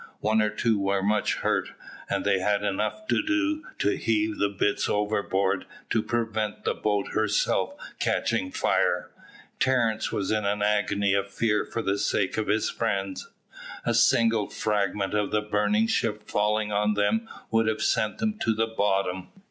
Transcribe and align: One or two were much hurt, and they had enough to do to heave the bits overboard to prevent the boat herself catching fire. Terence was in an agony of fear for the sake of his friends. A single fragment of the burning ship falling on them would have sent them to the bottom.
One 0.21 0.41
or 0.41 0.49
two 0.49 0.79
were 0.79 1.03
much 1.03 1.35
hurt, 1.35 1.73
and 2.09 2.25
they 2.25 2.39
had 2.39 2.63
enough 2.63 3.05
to 3.09 3.21
do 3.21 3.65
to 3.77 3.97
heave 3.97 4.39
the 4.39 4.49
bits 4.49 4.89
overboard 4.89 5.67
to 5.91 6.01
prevent 6.01 6.63
the 6.63 6.73
boat 6.73 7.09
herself 7.09 7.75
catching 7.99 8.49
fire. 8.51 9.11
Terence 9.59 10.11
was 10.11 10.31
in 10.31 10.43
an 10.43 10.63
agony 10.63 11.13
of 11.13 11.31
fear 11.31 11.63
for 11.67 11.83
the 11.83 11.99
sake 11.99 12.35
of 12.39 12.47
his 12.47 12.67
friends. 12.67 13.29
A 13.85 13.93
single 13.93 14.47
fragment 14.49 15.13
of 15.13 15.29
the 15.29 15.41
burning 15.43 15.85
ship 15.85 16.27
falling 16.27 16.71
on 16.71 16.95
them 16.95 17.29
would 17.51 17.67
have 17.67 17.83
sent 17.83 18.17
them 18.17 18.39
to 18.39 18.55
the 18.55 18.65
bottom. 18.75 19.27